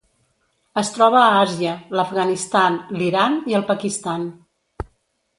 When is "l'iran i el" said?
3.01-3.67